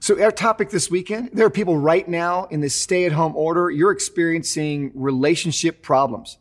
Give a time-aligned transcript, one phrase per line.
[0.00, 3.34] So our topic this weekend, there are people right now in this stay at home
[3.34, 6.38] order, you're experiencing relationship problems.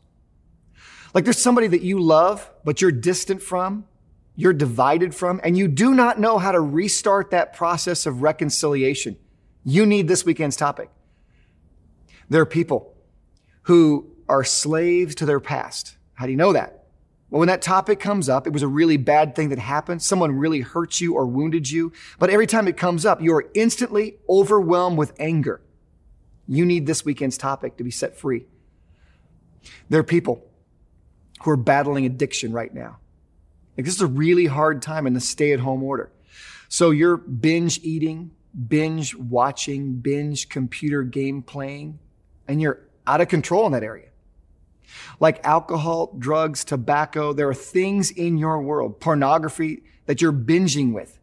[1.13, 3.85] Like there's somebody that you love, but you're distant from,
[4.35, 9.17] you're divided from, and you do not know how to restart that process of reconciliation.
[9.63, 10.89] You need this weekend's topic.
[12.29, 12.93] There are people
[13.63, 15.95] who are slaves to their past.
[16.15, 16.74] How do you know that?
[17.35, 20.01] Well, when that topic comes up, it was a really bad thing that happened.
[20.01, 21.91] Someone really hurt you or wounded you.
[22.17, 25.59] But every time it comes up, you are instantly overwhelmed with anger.
[26.47, 28.45] You need this weekend's topic to be set free.
[29.89, 30.49] There are people
[31.41, 32.99] who are battling addiction right now.
[33.77, 36.13] Like this is a really hard time in the stay at home order.
[36.69, 38.31] So you're binge eating,
[38.69, 41.99] binge watching, binge computer game playing,
[42.47, 44.07] and you're out of control in that area
[45.19, 47.33] like alcohol, drugs, tobacco.
[47.33, 51.19] There are things in your world, pornography that you're binging with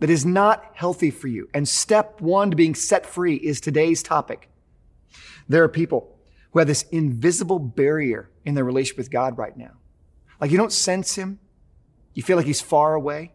[0.00, 1.48] that is not healthy for you.
[1.54, 4.48] And step one to being set free is today's topic.
[5.48, 6.16] There are people
[6.52, 9.72] who have this invisible barrier in their relationship with God right now.
[10.40, 11.38] Like you don't sense him.
[12.14, 13.32] You feel like he's far away.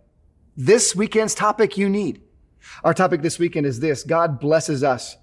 [0.57, 2.21] This weekend's topic you need.
[2.83, 4.03] Our topic this weekend is this.
[4.03, 5.17] God blesses us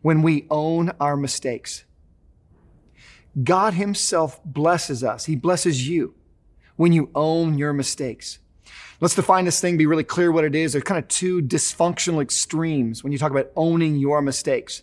[0.00, 1.84] when we own our mistakes.
[3.42, 5.24] God himself blesses us.
[5.24, 6.14] He blesses you
[6.76, 8.38] when you own your mistakes.
[9.00, 10.72] Let's define this thing, be really clear what it is.
[10.72, 14.82] There's kind of two dysfunctional extremes when you talk about owning your mistakes.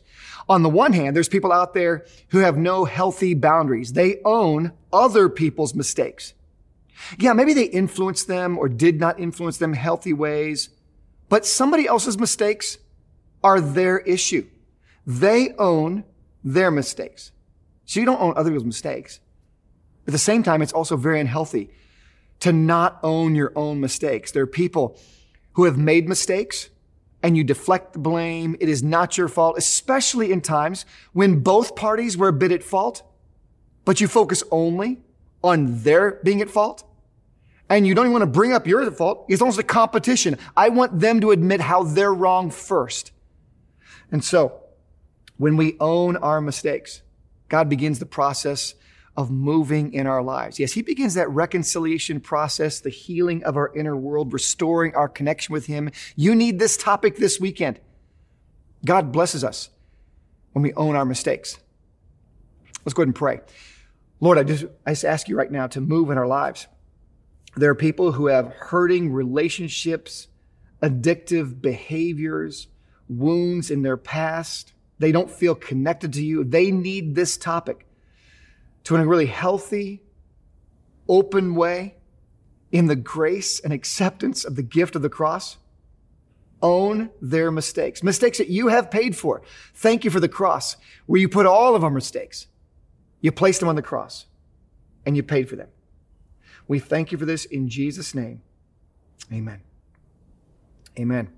[0.50, 3.94] On the one hand, there's people out there who have no healthy boundaries.
[3.94, 6.34] They own other people's mistakes.
[7.18, 10.70] Yeah, maybe they influenced them or did not influence them healthy ways,
[11.30, 12.78] but somebody else's mistakes
[13.44, 14.46] are their issue.
[15.08, 16.04] They own
[16.44, 17.32] their mistakes.
[17.92, 19.20] So you don't own other people's mistakes.
[20.08, 21.72] At the same time, it's also very unhealthy
[22.40, 24.32] to not own your own mistakes.
[24.32, 24.98] There are people
[25.56, 26.70] who have made mistakes
[27.22, 28.56] and you deflect the blame.
[28.62, 32.64] It is not your fault, especially in times when both parties were a bit at
[32.64, 33.04] fault,
[33.84, 35.02] but you focus only
[35.44, 36.86] on their being at fault.
[37.70, 39.26] And you don't even want to bring up your fault.
[39.28, 40.38] It's almost a competition.
[40.56, 43.12] I want them to admit how they're wrong first.
[44.14, 44.62] And so
[45.36, 47.02] when we own our mistakes,
[47.52, 48.76] God begins the process
[49.18, 50.58] of moving in our lives.
[50.58, 55.52] Yes, He begins that reconciliation process, the healing of our inner world, restoring our connection
[55.52, 55.92] with Him.
[56.16, 57.82] You need this topic this weekend.
[58.86, 59.70] God blesses us
[60.54, 61.60] when we own our mistakes.
[62.86, 63.42] Let's go ahead and pray.
[64.22, 66.68] Lord, I just, I just ask you right now to move in our lives.
[67.58, 70.30] There are people who have hurting relationships,
[70.82, 72.68] addictive behaviors,
[73.10, 76.44] wounds in their past they don't feel connected to you.
[76.44, 77.88] They need this topic
[78.84, 80.04] to, in a really healthy,
[81.10, 81.96] open way,
[82.72, 85.58] in the grace and acceptance of the gift of the cross,
[86.62, 89.42] own their mistakes, mistakes that you have paid for.
[89.74, 92.46] Thank you for the cross where you put all of our mistakes.
[93.22, 94.28] You placed them on the cross
[95.04, 95.70] and you paid for them.
[96.68, 98.44] We thank you for this in Jesus' name.
[99.34, 99.62] Amen.
[101.00, 101.30] Amen.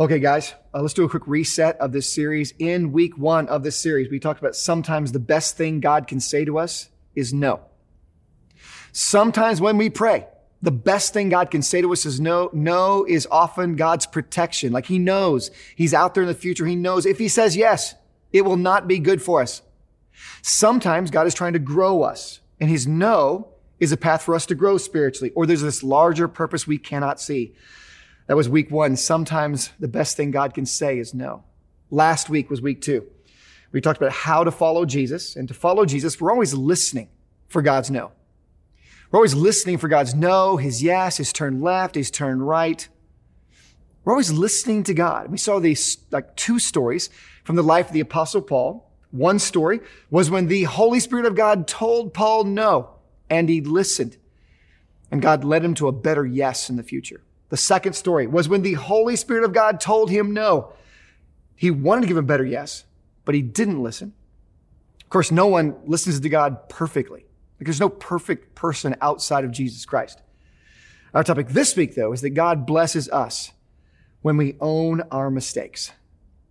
[0.00, 2.54] Okay, guys, uh, let's do a quick reset of this series.
[2.60, 6.20] In week one of this series, we talked about sometimes the best thing God can
[6.20, 7.62] say to us is no.
[8.92, 10.28] Sometimes when we pray,
[10.62, 12.48] the best thing God can say to us is no.
[12.52, 14.72] No is often God's protection.
[14.72, 16.64] Like he knows he's out there in the future.
[16.64, 17.96] He knows if he says yes,
[18.32, 19.62] it will not be good for us.
[20.42, 23.48] Sometimes God is trying to grow us and his no
[23.80, 27.20] is a path for us to grow spiritually or there's this larger purpose we cannot
[27.20, 27.56] see.
[28.28, 28.94] That was week one.
[28.96, 31.44] Sometimes the best thing God can say is no.
[31.90, 33.06] Last week was week two.
[33.72, 35.34] We talked about how to follow Jesus.
[35.34, 37.08] And to follow Jesus, we're always listening
[37.48, 38.12] for God's no.
[39.10, 42.86] We're always listening for God's no, his yes, his turn left, his turn right.
[44.04, 45.30] We're always listening to God.
[45.30, 47.08] We saw these like two stories
[47.44, 48.92] from the life of the apostle Paul.
[49.10, 52.90] One story was when the Holy Spirit of God told Paul no,
[53.30, 54.18] and he listened.
[55.10, 57.22] And God led him to a better yes in the future.
[57.48, 60.72] The second story was when the Holy Spirit of God told him no.
[61.54, 62.84] He wanted to give him better yes,
[63.24, 64.12] but he didn't listen.
[65.02, 67.20] Of course, no one listens to God perfectly.
[67.58, 70.20] Like there's no perfect person outside of Jesus Christ.
[71.14, 73.52] Our topic this week, though, is that God blesses us
[74.20, 75.92] when we own our mistakes.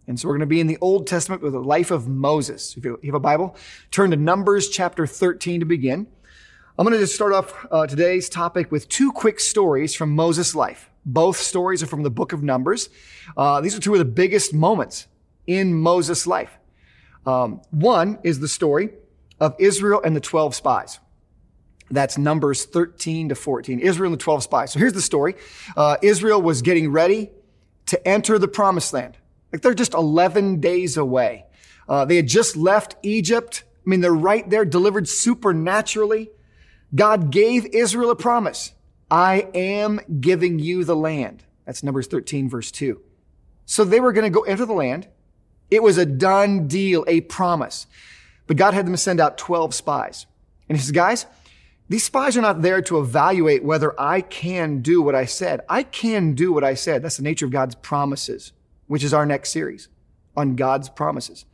[0.07, 2.75] And so we're going to be in the Old Testament with the life of Moses.
[2.75, 3.55] If you have a Bible,
[3.91, 6.07] turn to Numbers chapter 13 to begin.
[6.79, 10.53] I'm going to just start off uh, today's topic with two quick stories from Moses'
[10.53, 10.91] life.
[11.07, 12.89] Both stories are from the book of Numbers.
[13.35, 15.07] Uh, these are two of the biggest moments
[15.47, 16.55] in Moses' life.
[17.25, 18.91] Um, one is the story
[19.39, 20.99] of Israel and the 12 spies.
[21.89, 23.79] That's Numbers 13 to 14.
[23.79, 24.71] Israel and the 12 spies.
[24.71, 25.33] So here's the story.
[25.75, 27.31] Uh, Israel was getting ready
[27.87, 29.17] to enter the promised land.
[29.51, 31.47] Like they're just 11 days away.
[31.89, 33.63] Uh, they had just left Egypt.
[33.83, 36.29] I mean, they're right there, delivered supernaturally.
[36.93, 38.73] God gave Israel a promise.
[39.09, 41.43] I am giving you the land.
[41.65, 43.01] That's Numbers 13, verse 2.
[43.65, 45.07] So they were going to go enter the land.
[45.69, 47.87] It was a done deal, a promise.
[48.47, 50.25] But God had them send out 12 spies.
[50.69, 51.25] And he says, guys,
[51.89, 55.61] these spies are not there to evaluate whether I can do what I said.
[55.67, 57.01] I can do what I said.
[57.01, 58.53] That's the nature of God's promises
[58.87, 59.89] which is our next series
[60.35, 61.45] on God's promises.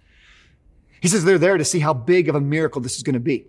[1.01, 3.19] He says they're there to see how big of a miracle this is going to
[3.19, 3.45] be.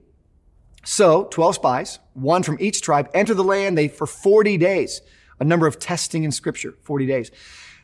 [0.85, 3.77] So 12 spies, one from each tribe, enter the land.
[3.77, 5.01] They, for 40 days,
[5.41, 7.31] a number of testing in scripture, 40 days.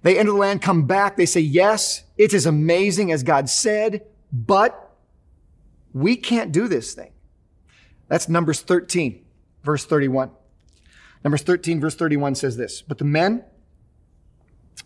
[0.02, 1.16] They enter the land, come back.
[1.16, 4.94] They say, yes, it is as amazing as God said, but
[5.92, 7.12] we can't do this thing.
[8.08, 9.24] That's Numbers 13,
[9.62, 10.30] verse 31.
[11.22, 13.44] Numbers 13, verse 31 says this, but the men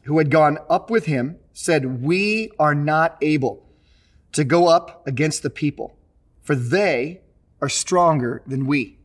[0.03, 3.67] who had gone up with him said, We are not able
[4.33, 5.97] to go up against the people,
[6.43, 7.21] for they
[7.65, 8.99] are stronger than we.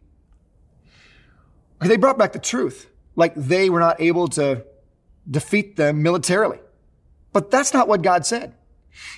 [1.80, 4.66] They brought back the truth, like they were not able to
[5.30, 6.60] defeat them militarily.
[7.32, 8.54] But that's not what God said.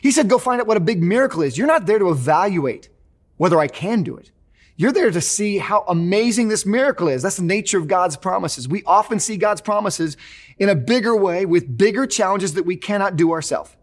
[0.03, 1.57] He said, Go find out what a big miracle is.
[1.57, 2.89] You're not there to evaluate
[3.37, 4.29] whether I can do it.
[4.75, 7.23] You're there to see how amazing this miracle is.
[7.23, 8.67] That's the nature of God's promises.
[8.67, 10.17] We often see God's promises
[10.59, 13.75] in a bigger way with bigger challenges that we cannot do ourselves.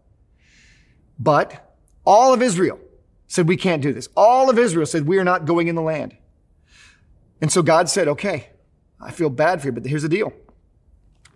[1.19, 2.79] But all of Israel
[3.29, 4.09] said, we can't do this.
[4.17, 6.17] All of Israel said, we are not going in the land.
[7.39, 8.49] And so God said, okay,
[8.99, 10.33] I feel bad for you, but here's the deal.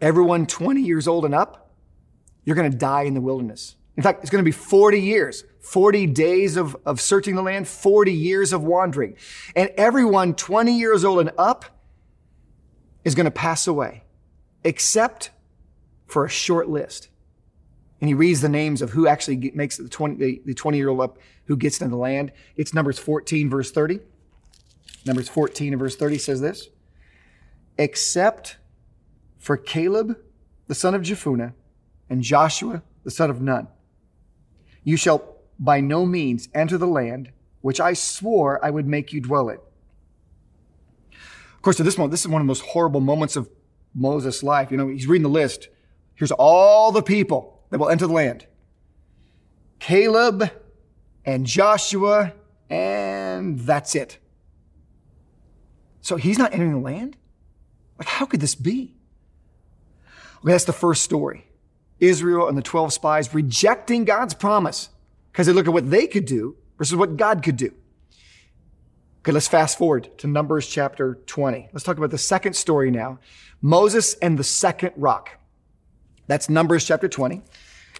[0.01, 1.71] Everyone 20 years old and up,
[2.43, 3.75] you're going to die in the wilderness.
[3.95, 7.67] In fact, it's going to be 40 years, 40 days of, of searching the land,
[7.67, 9.15] 40 years of wandering.
[9.55, 11.65] And everyone 20 years old and up
[13.05, 14.03] is going to pass away,
[14.63, 15.29] except
[16.07, 17.09] for a short list.
[18.03, 20.77] And he reads the names of who actually get, makes the 20, the, the 20
[20.77, 22.33] year old up who gets into the land.
[22.57, 24.01] It's Numbers 14, verse 30.
[25.05, 26.67] Numbers 14 and verse 30 says this,
[27.77, 28.57] except
[29.37, 30.17] for Caleb,
[30.67, 31.53] the son of Jephunneh,
[32.09, 33.67] and Joshua, the son of Nun
[34.83, 39.21] you shall by no means enter the land which I swore I would make you
[39.21, 39.57] dwell in.
[41.55, 43.49] Of course, at this moment, this is one of the most horrible moments of
[43.95, 44.69] Moses' life.
[44.69, 45.69] You know, he's reading the list.
[46.15, 48.45] Here's all the people that will enter the land.
[49.79, 50.47] Caleb
[51.25, 52.33] and Joshua,
[52.69, 54.19] and that's it.
[55.99, 57.17] So he's not entering the land?
[57.97, 58.93] Like, how could this be?
[60.43, 61.47] Okay, that's the first story.
[61.99, 64.89] Israel and the 12 spies rejecting God's promise
[65.31, 67.73] because they look at what they could do versus what God could do.
[69.21, 71.69] Okay, let's fast forward to Numbers chapter 20.
[71.73, 73.17] Let's talk about the second story now.
[73.63, 75.39] Moses and the second rock.
[76.27, 77.41] That's Numbers chapter 20.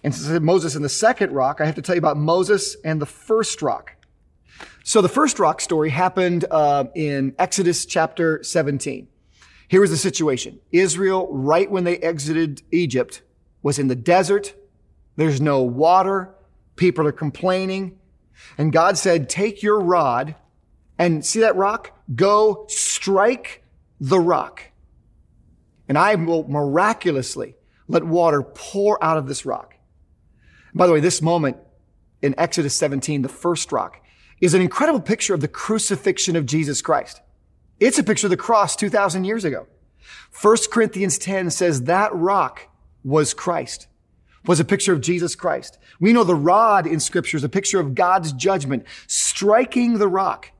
[0.04, 3.06] And Moses and the second rock, I have to tell you about Moses and the
[3.06, 3.96] first rock.
[4.84, 9.08] So the first rock story happened uh, in Exodus chapter 17.
[9.66, 10.60] Here was the situation.
[10.70, 13.22] Israel, right when they exited Egypt,
[13.62, 14.54] was in the desert.
[15.16, 16.34] There's no water.
[16.76, 17.98] People are complaining.
[18.58, 20.34] And God said, take your rod
[20.98, 21.98] and see that rock?
[22.14, 23.64] Go strike
[24.00, 24.64] the rock.
[25.88, 27.56] And I will miraculously
[27.88, 29.73] let water pour out of this rock.
[30.74, 31.56] By the way, this moment
[32.22, 34.00] in Exodus 17, the first rock,
[34.40, 37.20] is an incredible picture of the crucifixion of Jesus Christ.
[37.78, 39.66] It's a picture of the cross 2,000 years ago.
[40.40, 42.68] 1 Corinthians 10 says that rock
[43.04, 43.86] was Christ,
[44.46, 45.78] was a picture of Jesus Christ.
[46.00, 48.84] We know the rod in scripture is a picture of God's judgment.
[49.06, 50.50] Striking the rock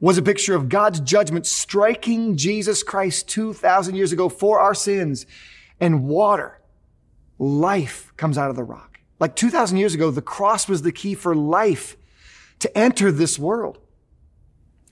[0.00, 5.26] was a picture of God's judgment striking Jesus Christ 2,000 years ago for our sins
[5.80, 6.60] and water.
[7.38, 8.93] Life comes out of the rock.
[9.24, 11.96] Like 2,000 years ago, the cross was the key for life
[12.58, 13.78] to enter this world.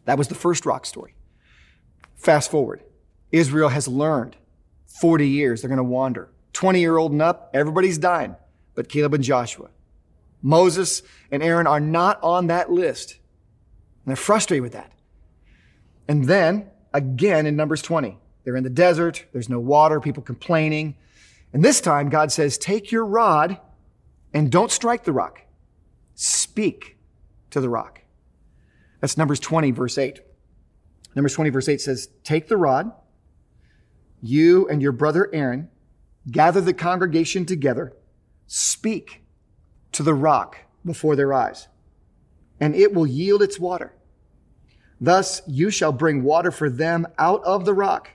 [0.06, 1.14] That was the first rock story.
[2.14, 2.82] Fast forward.
[3.30, 4.36] Israel has learned
[4.86, 6.30] 40 years they're going to wander.
[6.54, 8.34] 20 year old and up, everybody's dying,
[8.74, 9.68] but Caleb and Joshua.
[10.40, 13.10] Moses and Aaron are not on that list.
[13.10, 14.92] And they're frustrated with that.
[16.08, 19.26] And then again in Numbers 20, they're in the desert.
[19.34, 20.96] There's no water, people complaining.
[21.52, 23.58] And this time, God says, take your rod
[24.34, 25.42] and don't strike the rock.
[26.14, 26.96] Speak
[27.50, 28.02] to the rock.
[29.00, 30.20] That's Numbers 20, verse 8.
[31.14, 32.92] Numbers 20, verse 8 says, Take the rod,
[34.22, 35.68] you and your brother Aaron,
[36.30, 37.92] gather the congregation together,
[38.46, 39.22] speak
[39.92, 41.68] to the rock before their eyes,
[42.60, 43.92] and it will yield its water.
[45.00, 48.10] Thus you shall bring water for them out of the rock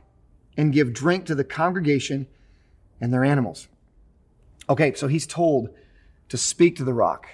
[0.56, 2.28] and give drink to the congregation
[3.02, 3.68] and their animals.
[4.70, 5.70] Okay, so he's told
[6.30, 7.28] to speak to the rock.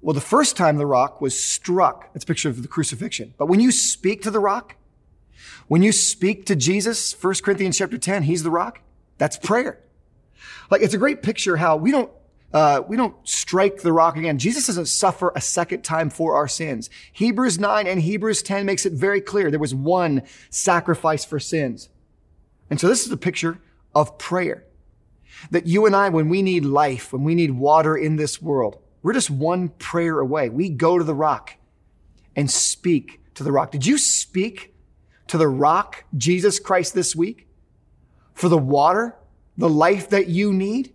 [0.00, 3.34] Well, the first time the rock was struck, that's a picture of the crucifixion.
[3.38, 4.76] But when you speak to the rock,
[5.68, 8.80] when you speak to Jesus, 1 Corinthians chapter 10, he's the rock.
[9.18, 9.78] That's prayer.
[10.70, 12.10] Like it's a great picture how we don't
[12.52, 14.38] uh, we don't strike the rock again.
[14.38, 16.90] Jesus doesn't suffer a second time for our sins.
[17.12, 21.88] Hebrews 9 and Hebrews 10 makes it very clear there was one sacrifice for sins.
[22.68, 23.58] And so this is a picture
[23.94, 24.64] of prayer.
[25.50, 28.78] That you and I, when we need life, when we need water in this world,
[29.02, 30.48] we're just one prayer away.
[30.48, 31.56] We go to the rock
[32.36, 33.70] and speak to the rock.
[33.70, 34.74] Did you speak
[35.28, 37.48] to the rock, Jesus Christ, this week
[38.34, 39.16] for the water,
[39.56, 40.92] the life that you need,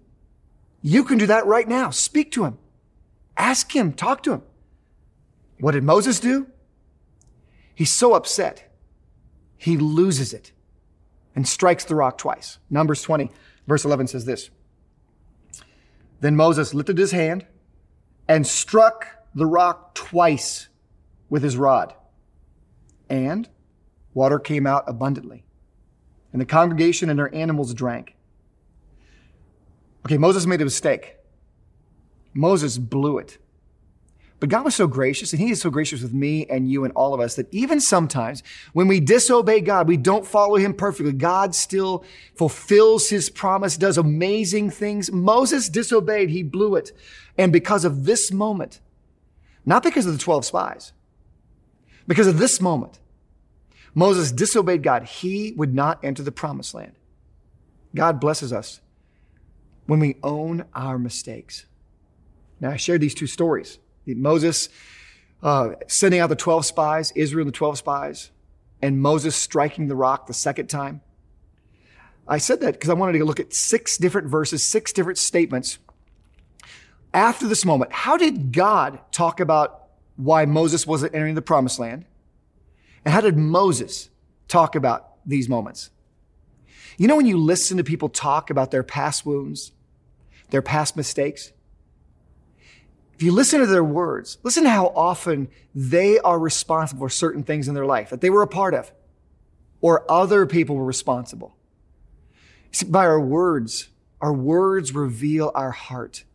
[0.82, 1.90] you can do that right now.
[1.90, 2.58] Speak to him.
[3.36, 3.94] Ask him.
[3.94, 4.44] Talk to him.
[5.60, 6.48] What did Moses do?
[7.74, 8.74] He's so upset.
[9.58, 10.52] He loses it
[11.36, 12.60] and strikes the rock twice.
[12.70, 13.32] Numbers 20,
[13.68, 14.50] verse 11 says this.
[16.20, 17.46] Then Moses lifted his hand
[18.28, 20.68] and struck the rock twice
[21.30, 21.94] with his rod.
[23.10, 23.48] And
[24.14, 25.46] water came out abundantly,
[26.34, 28.16] and the congregation and their animals drank.
[30.06, 31.18] Okay, Moses made a mistake.
[32.34, 33.38] Moses blew it.
[34.40, 36.94] But God was so gracious, and He is so gracious with me and you and
[36.94, 41.12] all of us that even sometimes when we disobey God, we don't follow Him perfectly.
[41.12, 45.12] God still fulfills His promise, does amazing things.
[45.12, 46.92] Moses disobeyed, he blew it.
[47.38, 48.80] And because of this moment,
[49.66, 50.94] not because of the 12 spies,
[52.08, 53.00] because of this moment,
[53.96, 55.04] Moses disobeyed God.
[55.04, 56.94] He would not enter the promised land.
[57.96, 58.82] God blesses us
[59.88, 61.66] when we own our mistakes.
[62.60, 63.80] Now, I shared these two stories
[64.16, 64.70] Moses
[65.44, 68.32] uh, sending out the 12 spies, Israel and the 12 spies,
[68.82, 71.02] and Moses striking the rock the second time.
[72.28, 75.80] I said that because I wanted to look at six different verses, six different statements.
[77.14, 79.88] After this moment, how did God talk about
[80.18, 82.06] why Moses wasn't entering the promised land?
[83.06, 84.10] And how did Moses
[84.48, 85.90] talk about these moments?
[86.98, 89.72] You know, when you listen to people talk about their past wounds,
[90.50, 91.54] their past mistakes,
[93.18, 97.42] if you listen to their words, listen to how often they are responsible for certain
[97.42, 98.92] things in their life that they were a part of,
[99.82, 101.56] or other people were responsible.
[102.72, 103.90] See, by our words,
[104.22, 106.26] our words reveal our heart.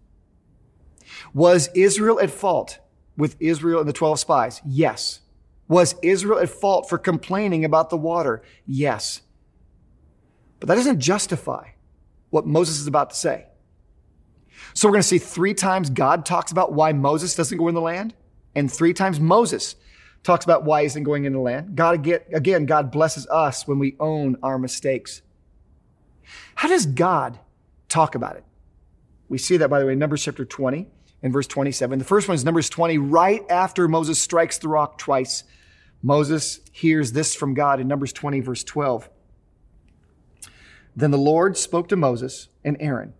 [1.32, 2.80] Was Israel at fault
[3.16, 4.60] with Israel and the 12 spies?
[4.66, 5.20] Yes.
[5.68, 8.42] Was Israel at fault for complaining about the water?
[8.66, 9.20] Yes.
[10.58, 11.68] But that doesn't justify
[12.30, 13.46] what Moses is about to say.
[14.74, 17.74] So we're going to see three times God talks about why Moses doesn't go in
[17.74, 18.14] the land,
[18.54, 19.76] and three times Moses
[20.22, 21.74] talks about why he isn't going in the land.
[21.76, 25.22] God again, God blesses us when we own our mistakes.
[26.54, 27.38] How does God
[27.88, 28.44] talk about it?
[29.28, 30.86] We see that, by the way, in Numbers chapter 20
[31.22, 31.98] and verse 27.
[31.98, 35.44] The first one is Numbers 20, right after Moses strikes the rock twice.
[36.02, 39.08] Moses hears this from God in Numbers 20, verse 12.
[40.94, 43.14] Then the Lord spoke to Moses and Aaron,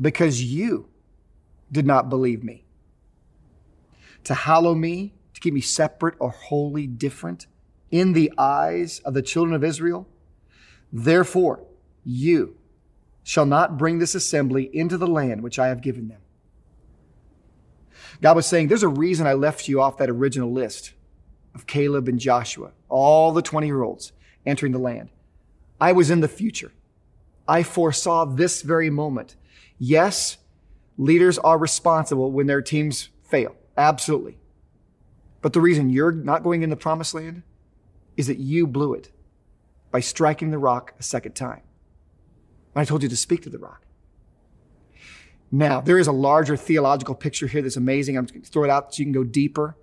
[0.00, 0.88] because you
[1.70, 2.64] did not believe me,
[4.24, 7.46] to hallow me, to keep me separate or wholly different
[7.90, 10.08] in the eyes of the children of Israel.
[10.92, 11.64] Therefore,
[12.04, 12.56] you
[13.22, 16.20] shall not bring this assembly into the land which I have given them.
[18.20, 20.92] God was saying, There's a reason I left you off that original list
[21.54, 24.12] of Caleb and Joshua, all the 20 year olds
[24.46, 25.10] entering the land.
[25.80, 26.72] I was in the future.
[27.46, 29.36] I foresaw this very moment.
[29.84, 30.36] Yes,
[30.96, 33.56] leaders are responsible when their teams fail.
[33.76, 34.38] Absolutely.
[35.40, 37.42] But the reason you're not going in the promised land
[38.16, 39.10] is that you blew it
[39.90, 41.62] by striking the rock a second time.
[42.74, 43.84] When I told you to speak to the rock.
[45.50, 48.16] Now, there is a larger theological picture here that's amazing.
[48.16, 49.76] I'm just going to throw it out so you can go deeper.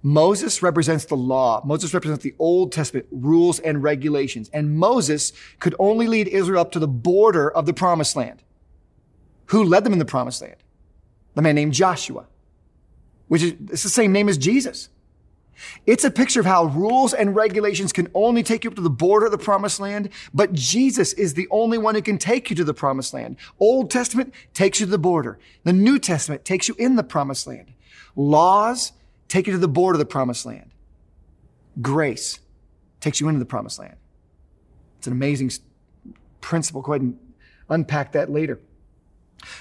[0.00, 1.60] Moses represents the law.
[1.64, 4.48] Moses represents the Old Testament rules and regulations.
[4.50, 8.43] And Moses could only lead Israel up to the border of the promised land.
[9.46, 10.56] Who led them in the promised land?
[11.34, 12.26] The man named Joshua,
[13.28, 14.88] which is it's the same name as Jesus.
[15.86, 18.90] It's a picture of how rules and regulations can only take you up to the
[18.90, 22.56] border of the promised land, but Jesus is the only one who can take you
[22.56, 23.36] to the promised land.
[23.60, 25.38] Old Testament takes you to the border.
[25.62, 27.72] The New Testament takes you in the promised land.
[28.16, 28.92] Laws
[29.28, 30.70] take you to the border of the promised land.
[31.80, 32.40] Grace
[33.00, 33.96] takes you into the promised land.
[34.98, 35.50] It's an amazing
[36.40, 36.82] principle.
[36.82, 37.18] Go ahead and
[37.68, 38.60] unpack that later.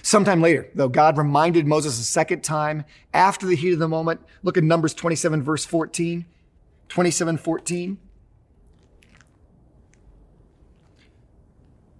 [0.01, 4.21] Sometime later, though, God reminded Moses a second time after the heat of the moment.
[4.41, 6.25] Look at Numbers 27, verse 14.
[6.89, 7.97] 27, 14.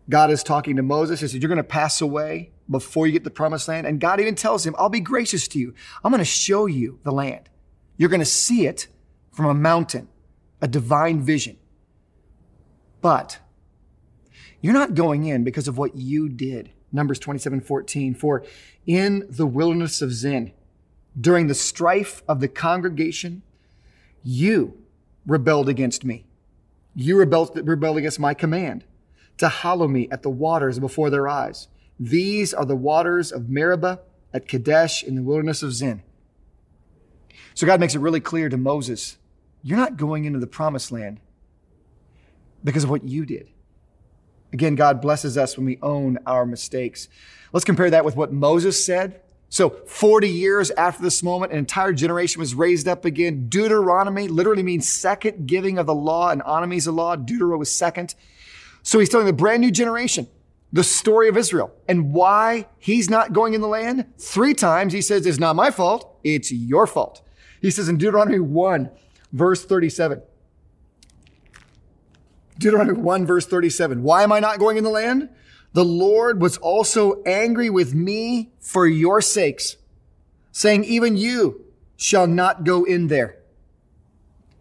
[0.09, 1.21] God is talking to Moses.
[1.21, 3.87] He says, You're going to pass away before you get the promised land.
[3.87, 5.73] And God even tells him, I'll be gracious to you.
[6.03, 7.49] I'm going to show you the land.
[7.97, 8.87] You're going to see it
[9.31, 10.09] from a mountain,
[10.61, 11.57] a divine vision.
[13.01, 13.39] But
[14.61, 16.71] you're not going in because of what you did.
[16.93, 18.13] Numbers 27, 14.
[18.13, 18.43] For
[18.85, 20.53] in the wilderness of Zin,
[21.19, 23.41] during the strife of the congregation,
[24.23, 24.77] you
[25.25, 26.25] rebelled against me.
[26.95, 28.85] You rebelled, rebelled against my command
[29.38, 31.67] to hallow me at the waters before their eyes.
[32.00, 34.00] These are the waters of Meribah
[34.33, 36.03] at Kadesh in the wilderness of Zin.
[37.55, 39.17] So God makes it really clear to Moses,
[39.62, 41.19] you're not going into the promised land
[42.63, 43.50] because of what you did.
[44.53, 47.10] Again, God blesses us when we own our mistakes.
[47.51, 49.19] Let's compare that with what Moses said.
[49.50, 53.50] So 40 years after this moment, an entire generation was raised up again.
[53.50, 57.15] Deuteronomy literally means second giving of the law and onomies of law.
[57.15, 58.15] Deutero was second.
[58.83, 60.27] So he's telling the brand new generation
[60.72, 64.05] the story of Israel and why he's not going in the land.
[64.17, 66.17] Three times he says, it's not my fault.
[66.24, 67.22] It's your fault.
[67.62, 68.89] He says in Deuteronomy 1,
[69.31, 70.22] verse 37,
[72.57, 74.03] Deuteronomy 1 verse 37.
[74.03, 75.29] Why am I not going in the land?
[75.74, 79.77] The Lord was also angry with me for your sakes,
[80.51, 81.65] saying, even you
[81.98, 83.39] shall not go in there.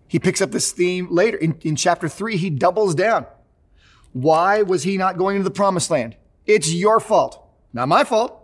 [0.08, 1.36] He picks up this theme later.
[1.36, 3.26] In, in chapter 3, he doubles down.
[4.12, 6.16] Why was he not going into the promised land?
[6.46, 8.38] It's your fault, not my fault.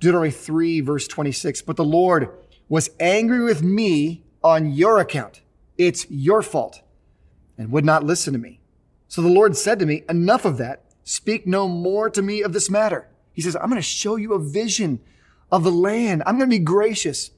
[0.00, 1.62] Deuteronomy 3 verse 26.
[1.62, 2.30] But the Lord
[2.68, 5.42] was angry with me on your account.
[5.76, 6.83] It's your fault
[7.56, 8.60] and would not listen to me.
[9.08, 10.82] So the Lord said to me, enough of that.
[11.04, 13.08] Speak no more to me of this matter.
[13.32, 15.00] He says, I'm going to show you a vision
[15.52, 16.22] of the land.
[16.26, 17.30] I'm going to be gracious.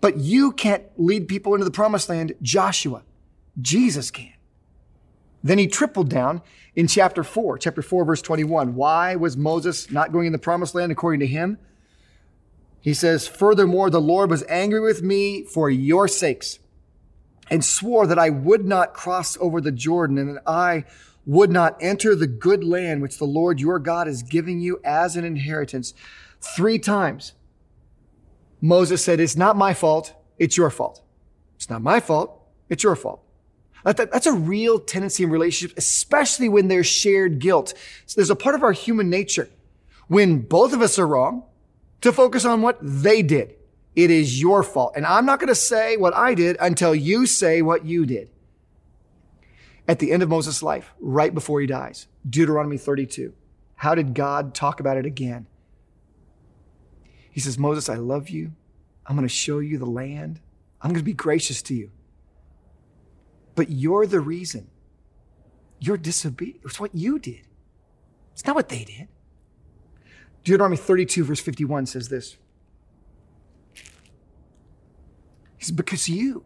[0.00, 2.34] But you can't lead people into the promised land.
[2.40, 3.02] Joshua,
[3.60, 4.32] Jesus can.
[5.42, 6.40] Then he tripled down
[6.74, 8.74] in chapter 4, chapter 4, verse 21.
[8.74, 11.58] Why was Moses not going in the promised land according to him?
[12.80, 16.58] He says, Furthermore, the Lord was angry with me for your sakes
[17.50, 20.84] and swore that I would not cross over the Jordan and that I
[21.26, 25.16] would not enter the good land which the Lord your God is giving you as
[25.16, 25.94] an inheritance.
[26.40, 27.32] Three times,
[28.60, 31.02] Moses said, It's not my fault, it's your fault.
[31.56, 33.22] It's not my fault, it's your fault.
[33.84, 37.74] That's a real tendency in relationships, especially when there's shared guilt.
[38.06, 39.50] So there's a part of our human nature
[40.08, 41.44] when both of us are wrong
[42.00, 43.54] to focus on what they did
[43.96, 44.94] it is your fault.
[44.96, 48.30] And I'm not going to say what I did until you say what you did.
[49.86, 53.34] At the end of Moses' life, right before he dies, Deuteronomy 32.
[53.76, 55.46] How did God talk about it again?
[57.30, 58.52] He says, Moses, I love you.
[59.06, 60.40] I'm going to show you the land.
[60.80, 61.90] I'm going to be gracious to you.
[63.54, 64.68] But you're the reason.
[65.80, 66.60] You're disobedient.
[66.64, 67.42] It's what you did.
[68.32, 69.08] It's not what they did.
[70.44, 72.36] Deuteronomy 32, verse 51 says this
[75.64, 76.44] He said, Because you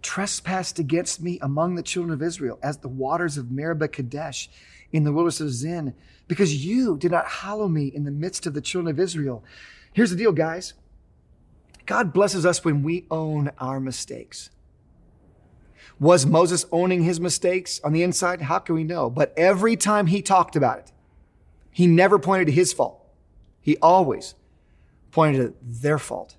[0.00, 4.48] trespassed against me among the children of Israel as the waters of Meribah Kadesh
[4.92, 5.92] in the wilderness of Zin,
[6.28, 9.42] because you did not hallow me in the midst of the children of Israel.
[9.92, 10.74] Here's the deal, guys.
[11.84, 14.50] God blesses us when we own our mistakes.
[15.98, 18.42] Was Moses owning his mistakes on the inside?
[18.42, 19.10] How can we know?
[19.10, 20.92] But every time he talked about it,
[21.72, 23.04] he never pointed to his fault.
[23.60, 24.36] He always
[25.10, 26.36] pointed to their fault.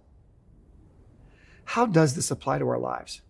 [1.69, 3.21] How does this apply to our lives?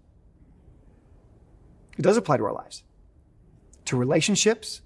[1.98, 2.84] It does apply to our lives,
[3.84, 4.80] to relationships,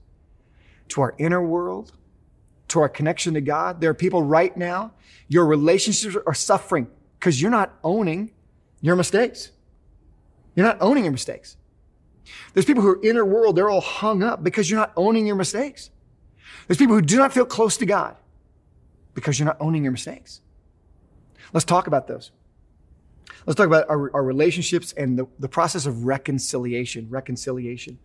[0.88, 1.92] to our inner world,
[2.70, 3.80] to our connection to God.
[3.80, 4.94] There are people right now,
[5.28, 6.88] your relationships are suffering
[7.20, 8.32] because you're not owning
[8.82, 9.52] your mistakes.
[10.56, 11.56] You're not owning your mistakes.
[12.56, 15.36] There's people who are inner world, they're all hung up because you're not owning your
[15.36, 15.92] mistakes.
[16.68, 18.18] There's people who do not feel close to God
[19.14, 20.42] because you're not owning your mistakes.
[21.54, 22.32] Let's talk about those.
[23.46, 27.10] Let's talk about our, our relationships and the, the process of reconciliation.
[27.10, 28.00] Reconciliation.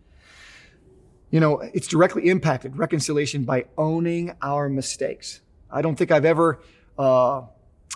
[1.31, 5.41] You know, it's directly impacted reconciliation by owning our mistakes.
[5.71, 6.59] I don't think I've ever
[6.97, 7.43] uh,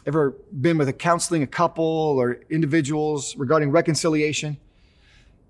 [0.05, 4.57] ever been with a counseling a couple or individuals regarding reconciliation?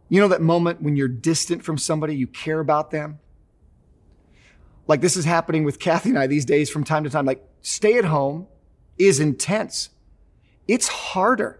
[0.09, 3.19] You know that moment when you're distant from somebody, you care about them?
[4.87, 7.25] Like this is happening with Kathy and I these days from time to time.
[7.25, 8.47] Like stay at home
[8.97, 9.89] is intense.
[10.67, 11.59] It's harder.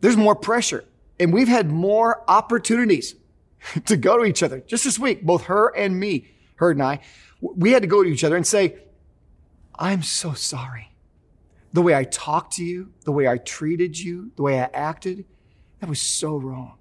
[0.00, 0.84] There's more pressure.
[1.18, 3.14] And we've had more opportunities
[3.86, 7.00] to go to each other just this week, both her and me, her and I.
[7.40, 8.78] We had to go to each other and say,
[9.78, 10.92] I'm so sorry.
[11.72, 15.24] The way I talked to you, the way I treated you, the way I acted,
[15.80, 16.78] that was so wrong.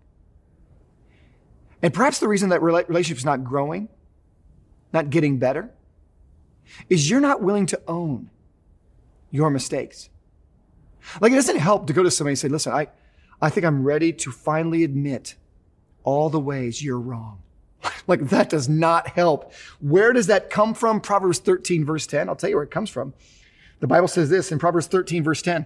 [1.81, 3.89] And perhaps the reason that relationship is not growing,
[4.93, 5.69] not getting better,
[6.89, 8.29] is you're not willing to own
[9.29, 10.09] your mistakes.
[11.19, 12.87] Like it doesn't help to go to somebody and say, listen, I,
[13.41, 15.35] I think I'm ready to finally admit
[16.03, 17.41] all the ways you're wrong.
[18.07, 19.51] like that does not help.
[19.79, 21.01] Where does that come from?
[21.01, 22.29] Proverbs 13 verse 10.
[22.29, 23.13] I'll tell you where it comes from.
[23.79, 25.65] The Bible says this in Proverbs 13 verse 10.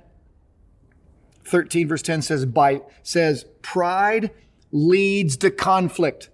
[1.45, 4.32] 13 verse 10 says, by, says, pride
[4.71, 6.29] leads to conflict.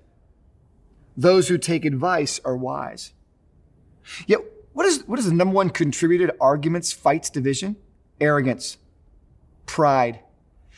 [1.16, 3.14] Those who take advice are wise.
[4.28, 4.42] Yet,
[4.74, 7.78] what is, what is the number one contributor to arguments, fights, division?
[8.20, 8.78] Arrogance,
[9.66, 10.20] pride,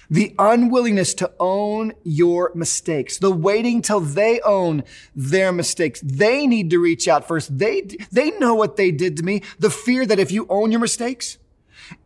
[0.09, 4.83] the unwillingness to own your mistakes, the waiting till they own
[5.15, 6.01] their mistakes.
[6.01, 7.57] They need to reach out first.
[7.57, 9.43] They, they know what they did to me.
[9.59, 11.37] The fear that if you own your mistakes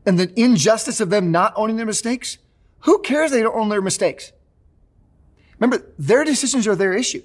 [0.05, 2.37] and the injustice of them not owning their mistakes,
[2.81, 4.31] who cares they don't own their mistakes?
[5.59, 7.21] Remember, their decisions are their issue.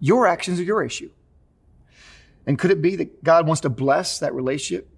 [0.00, 1.10] Your actions are your issue.
[2.46, 4.88] And could it be that God wants to bless that relationship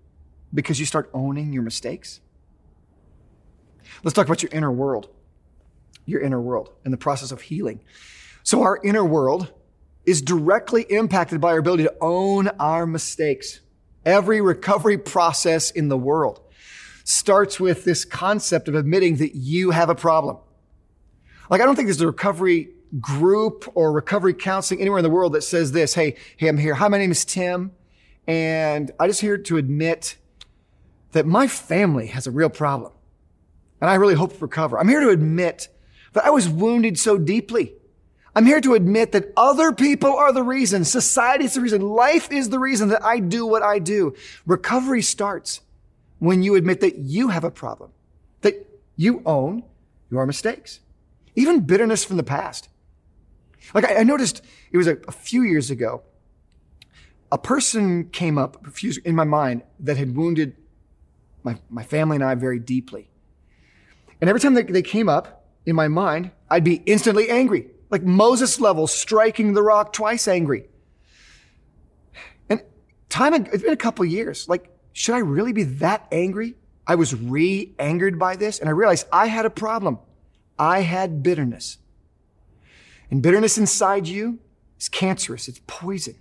[0.54, 2.20] because you start owning your mistakes?
[4.02, 5.08] Let's talk about your inner world.
[6.04, 7.80] Your inner world and the process of healing.
[8.42, 9.52] So, our inner world
[10.04, 13.60] is directly impacted by our ability to own our mistakes.
[14.04, 16.40] Every recovery process in the world
[17.04, 20.38] starts with this concept of admitting that you have a problem.
[21.50, 25.32] Like, I don't think there's a recovery group or recovery counseling anywhere in the world
[25.32, 26.74] that says this Hey, hey, I'm here.
[26.74, 27.72] Hi, my name is Tim.
[28.26, 30.16] And I just here to admit
[31.12, 32.92] that my family has a real problem
[33.82, 34.78] and I really hope to recover.
[34.78, 35.66] I'm here to admit
[36.12, 37.74] that I was wounded so deeply.
[38.32, 42.30] I'm here to admit that other people are the reason, society is the reason, life
[42.30, 44.14] is the reason that I do what I do.
[44.46, 45.62] Recovery starts
[46.20, 47.90] when you admit that you have a problem,
[48.42, 48.54] that
[48.94, 49.64] you own
[50.12, 50.78] your mistakes,
[51.34, 52.68] even bitterness from the past.
[53.74, 56.02] Like I, noticed it was a, a few years ago,
[57.32, 58.64] a person came up
[59.04, 60.54] in my mind that had wounded
[61.42, 63.08] my, my family and I very deeply.
[64.22, 68.04] And every time they, they came up in my mind, I'd be instantly angry, like
[68.04, 70.68] Moses level, striking the rock twice angry.
[72.48, 72.62] And
[73.08, 74.48] time, it's been a couple years.
[74.48, 76.54] Like, should I really be that angry?
[76.86, 79.98] I was re angered by this, and I realized I had a problem.
[80.56, 81.78] I had bitterness.
[83.10, 84.38] And bitterness inside you
[84.78, 86.14] is cancerous, it's poison.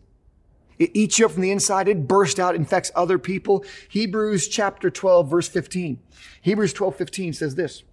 [0.80, 1.88] It eats you up from the inside.
[1.88, 3.64] It bursts out, infects other people.
[3.90, 6.00] Hebrews chapter 12, verse 15.
[6.42, 7.84] Hebrews 12, 15 says this.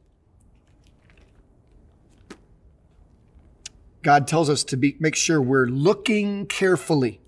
[4.09, 7.21] God tells us to be, make sure we're looking carefully,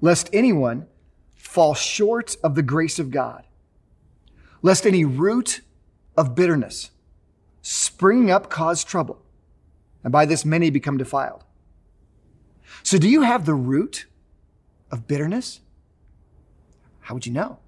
[0.00, 0.88] lest anyone
[1.36, 3.44] fall short of the grace of God,
[4.60, 5.60] lest any root
[6.16, 6.90] of bitterness
[7.62, 9.22] springing up cause trouble,
[10.02, 11.44] and by this many become defiled.
[12.82, 14.06] So, do you have the root
[14.90, 15.60] of bitterness?
[17.02, 17.60] How would you know?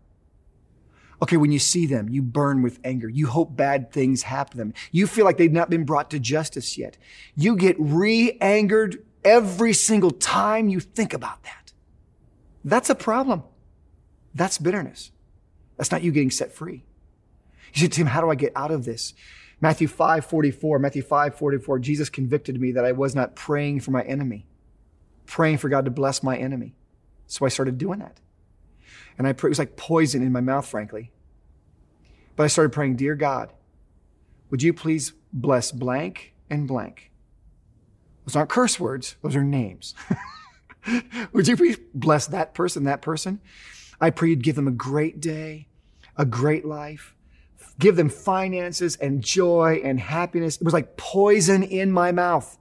[1.23, 3.09] Okay, when you see them, you burn with anger.
[3.09, 4.75] You hope bad things happen to them.
[4.91, 6.97] You feel like they've not been brought to justice yet.
[7.37, 11.73] You get re-angered every single time you think about that.
[12.65, 13.43] That's a problem.
[14.35, 15.11] That's bitterness.
[15.77, 16.85] That's not you getting set free.
[17.75, 19.15] You say, Tim, how do I get out of this?
[19.61, 23.91] Matthew 5, 44, Matthew 5, 44, Jesus convicted me that I was not praying for
[23.91, 24.47] my enemy,
[25.27, 26.75] praying for God to bless my enemy.
[27.27, 28.21] So I started doing that.
[29.18, 31.12] And I pray, it was like poison in my mouth, frankly.
[32.37, 33.53] But I started praying, Dear God,
[34.50, 37.11] would you please bless blank and blank?
[38.24, 39.94] Those aren't curse words, those are names.
[41.33, 43.40] would you please bless that person, that person?
[44.00, 45.68] I pray you'd give them a great day,
[46.16, 47.14] a great life,
[47.79, 50.57] give them finances and joy and happiness.
[50.57, 52.57] It was like poison in my mouth.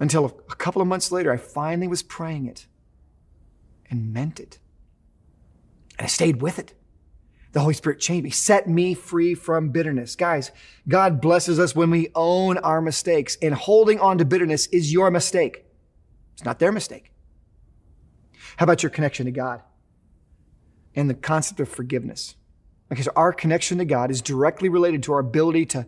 [0.00, 2.66] Until a couple of months later, I finally was praying it
[3.88, 4.58] and meant it.
[5.98, 6.74] And I stayed with it.
[7.52, 10.16] The Holy Spirit changed me, set me free from bitterness.
[10.16, 10.50] Guys,
[10.88, 15.08] God blesses us when we own our mistakes, and holding on to bitterness is your
[15.10, 15.64] mistake.
[16.32, 17.12] It's not their mistake.
[18.56, 19.62] How about your connection to God
[20.96, 22.34] and the concept of forgiveness?
[22.90, 25.86] Okay, so our connection to God is directly related to our ability to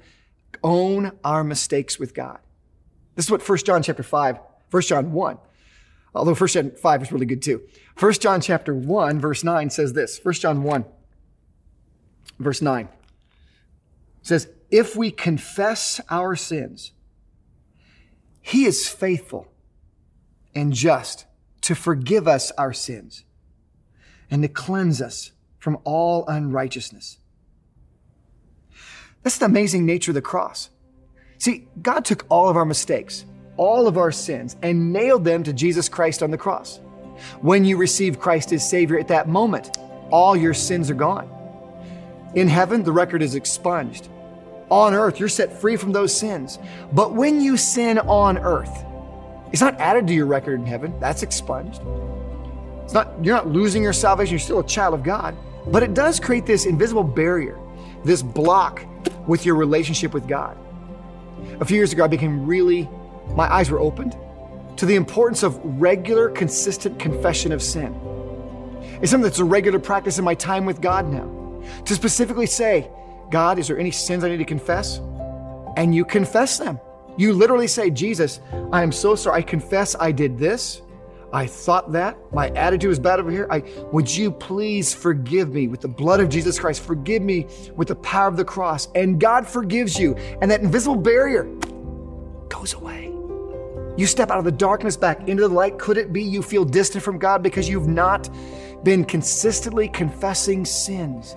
[0.63, 2.39] own our mistakes with God.
[3.17, 4.39] This is what 1 John chapter 5,
[4.71, 5.39] 1 John 1,
[6.17, 7.63] although 1 John 5 is really good too.
[7.99, 10.21] 1 John chapter 1, verse 9 says this.
[10.23, 10.85] 1 John 1,
[12.39, 12.89] verse 9
[14.23, 16.93] says, If we confess our sins,
[18.41, 19.49] he is faithful
[20.55, 21.27] and just
[21.63, 23.25] to forgive us our sins
[24.31, 27.19] and to cleanse us from all unrighteousness.
[29.23, 30.71] That's the amazing nature of the cross.
[31.39, 33.25] See, God took all of our mistakes,
[33.57, 36.81] all of our sins, and nailed them to Jesus Christ on the cross.
[37.41, 39.79] When you receive Christ as Savior at that moment,
[40.11, 41.31] all your sins are gone.
[42.35, 44.09] In heaven, the record is expunged.
[44.69, 46.59] On earth, you're set free from those sins.
[46.93, 48.85] But when you sin on earth,
[49.53, 50.93] it's not added to your record in heaven.
[51.01, 51.81] That's expunged.
[52.85, 54.33] It's not, you're not losing your salvation.
[54.33, 55.37] You're still a child of God.
[55.69, 57.59] But it does create this invisible barrier,
[58.05, 58.85] this block
[59.27, 60.59] with your relationship with God.
[61.61, 62.89] A few years ago, I became really,
[63.35, 64.17] my eyes were opened
[64.77, 67.95] to the importance of regular, consistent confession of sin.
[69.01, 71.33] It's something that's a regular practice in my time with God now.
[71.85, 72.91] To specifically say,
[73.31, 74.99] God, is there any sins I need to confess?
[75.77, 76.79] And you confess them.
[77.17, 78.41] You literally say, Jesus,
[78.73, 79.39] I am so sorry.
[79.39, 80.83] I confess I did this.
[81.33, 82.17] I thought that.
[82.33, 83.49] My attitude was bad over here.
[83.51, 83.61] I,
[83.93, 86.83] would you please forgive me with the blood of Jesus Christ?
[86.83, 88.89] Forgive me with the power of the cross.
[88.95, 90.15] And God forgives you.
[90.41, 91.45] And that invisible barrier
[92.49, 93.16] goes away.
[93.97, 95.79] You step out of the darkness back into the light.
[95.79, 98.29] Could it be you feel distant from God because you've not
[98.85, 101.35] been consistently confessing sins,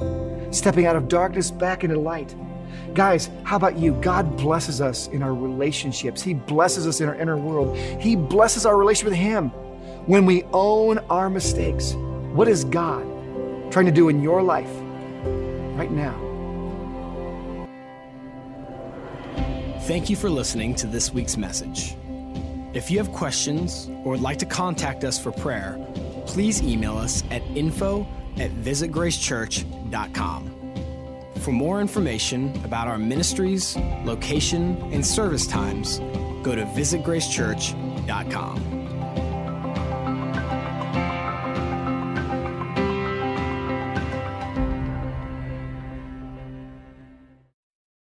[0.56, 2.36] stepping out of darkness back into light?
[2.94, 3.94] Guys, how about you?
[4.02, 6.22] God blesses us in our relationships.
[6.22, 7.78] He blesses us in our inner world.
[7.78, 9.50] He blesses our relationship with Him
[10.06, 11.94] when we own our mistakes.
[12.34, 13.04] What is God
[13.72, 14.72] trying to do in your life
[15.78, 16.26] right now?
[19.84, 21.96] Thank you for listening to this week's message.
[22.74, 25.84] If you have questions or would like to contact us for prayer,
[26.28, 30.56] please email us at info at visitgracechurch.com.
[31.40, 36.00] For more information about our ministries, location, and service times,
[36.44, 38.79] go to visitgracechurch.com.